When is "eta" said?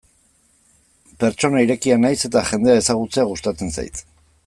2.31-2.45